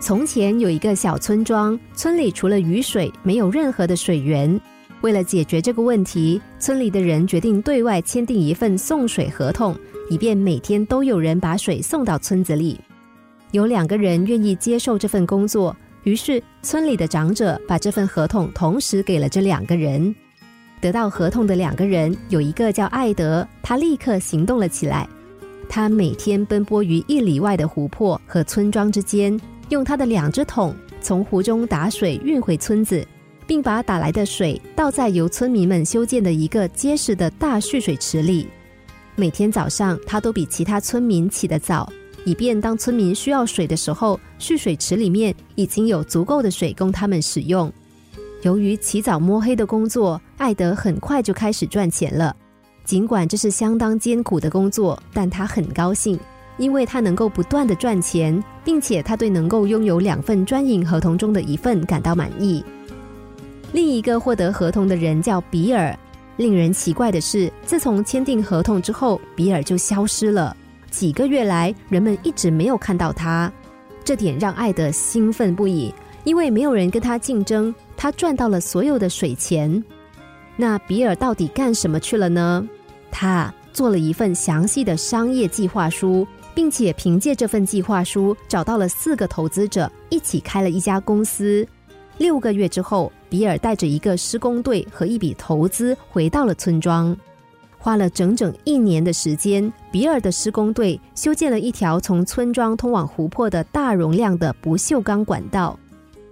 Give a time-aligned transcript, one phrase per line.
[0.00, 4.58] 从前有一个小村庄，村里除了雨水，没有任何的水源。
[5.02, 9.76] 为了解决这个问题，村里的人决定对外签订一份送水合同，
[10.08, 12.80] 以便每天都有人把水送到村子里。
[13.50, 20.14] 有两个人愿意接受这份工作，于是村里的长者把这份合同同时给了这两个人。
[20.80, 25.06] 得到合同的两个人，有一个叫艾德，他立刻行动了起来。
[25.70, 29.40] 他每天奔波于一里外的湖泊和村庄之间。
[29.68, 33.06] 用他的两只桶从湖中打水运回村子，
[33.46, 38.48] 并把打来的水倒在由村民们修建的一个结实的大蓄水池里。
[39.14, 41.88] 每天早上，他都比其他村民起得早，
[42.24, 47.72] 以便当村民需要水的时候，蓄水池里面已经有足够的水供他们使用。
[48.42, 52.34] 由于起早摸黑的工作，艾德很快就开始赚钱了。
[52.90, 56.18] 尽管这是相当艰苦的工作，但他很高兴。
[56.58, 62.64] 因为他能够不断的赚钱，并且他对能够拥有两份专营合同中的一份感到满意。
[63.72, 65.96] 另一个获得合同的人叫比尔。
[66.36, 70.56] 令人奇怪的是，自从签订合同之后，比尔就消失了。
[70.90, 73.52] 几个月来，人们一直没有看到他，
[74.02, 75.94] 这点让艾德兴奋不已，
[76.24, 79.80] 因为没有人跟他竞争，他赚到了所有的水钱。
[80.56, 82.66] 那比尔到底干什么去了呢？
[83.10, 86.26] 他做了一份详细的商业计划书。
[86.52, 91.66] 并且凭借这份计划书找到了四个投资者，一起开了一家公司。
[92.18, 97.16] 六个月之后，比尔带着一个施工队和一笔投资回到了村庄。
[97.78, 105.78] 花了整整一年的时间，比尔的施工队修建了一条从村庄通往湖泊的大容量的不锈钢管道。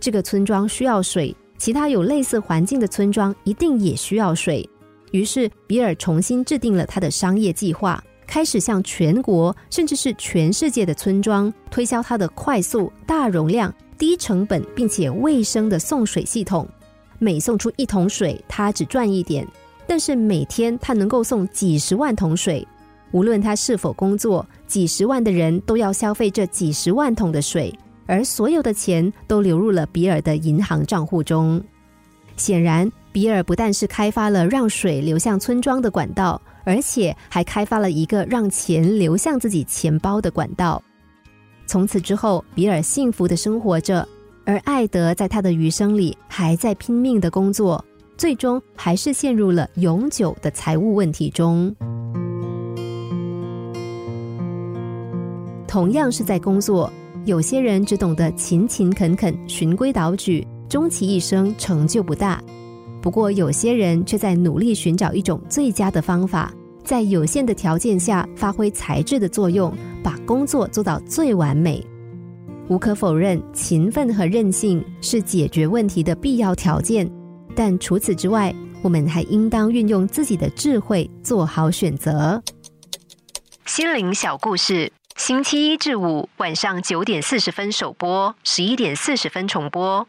[0.00, 4.68] 这个村庄需要水，其他有类似环境的村庄一定也需要水。
[5.16, 8.02] 于是，比尔重新制定了他的商业计划。
[8.26, 16.68] 开始向全国甚至是全世界的村庄推销他的快速、大容量、低成本并且卫生的送水系统。
[17.20, 19.46] 每送出一桶水，他只赚一点；
[19.86, 22.66] 但是每天他能够送几十万桶水。
[23.12, 27.72] 无论他是否工作，几十万的人都要消费这几十万桶的水，
[28.06, 31.62] 而所有的钱都流入了比尔的银行账户中。
[32.36, 36.40] 显然，比尔不但是开发了让水流向村庄的管道。
[36.68, 40.82] 而且还开发了一个让钱流向自己钱包的管道。
[41.64, 44.04] 从此之后，比尔幸福的生活着，
[44.44, 47.84] 而艾德在他的余生里还在拼命的工作，
[48.16, 51.72] 最终还是陷入了永久的财务问题中。
[55.68, 56.92] 同样是在工作，
[57.26, 62.42] 有些人只懂得勤勤恳恳、循规蹈矩，终其一生成就不大。
[63.02, 69.72] 不过，有些人却在努力寻找一种最佳的方法，在有限的条件下发挥才智的作用，
[70.02, 71.84] 把工作做到最完美。
[72.68, 77.08] 无可否认，勤奋和韧性是解决问题的必要条件。
[77.54, 82.42] 但除此之外，我们还应当运用自己的智慧，做好选择。
[83.66, 90.08] 心灵小故事，星期一至五晚上九点四十分首播，十一点四十分重播。